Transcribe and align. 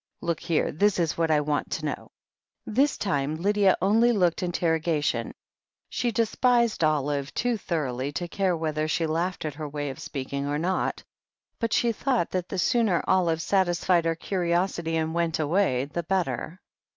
Look 0.21 0.39
here, 0.39 0.71
this 0.71 0.97
is 0.97 1.15
what 1.15 1.29
I 1.29 1.41
want 1.41 1.69
to 1.73 1.85
know." 1.85 2.09
This 2.65 2.97
time 2.97 3.35
Lydia 3.35 3.77
only 3.83 4.11
looked 4.11 4.41
interrogation. 4.41 5.31
She 5.91 6.11
despised 6.11 6.83
Olive 6.83 7.31
too 7.35 7.55
thoroughly 7.55 8.11
to 8.13 8.27
care 8.27 8.57
whether 8.57 8.87
she 8.87 9.05
laughed 9.05 9.45
at 9.45 9.53
her 9.53 9.69
way 9.69 9.91
of 9.91 9.99
speaking 9.99 10.47
or 10.47 10.57
not, 10.57 11.03
but 11.59 11.71
she 11.71 11.91
thought 11.91 12.31
THE 12.31 12.39
HEEL 12.39 12.39
OF 12.39 12.45
ACHILLES 12.45 12.47
53 12.47 12.47
that 12.47 12.49
the 12.49 12.69
sooner 12.97 13.03
Olive 13.07 13.41
satisfied 13.43 14.05
her 14.05 14.15
curiosity 14.15 14.95
and 14.97 15.13
went 15.13 15.37
away 15.37 15.85
the 15.85 16.01
better. 16.01 16.59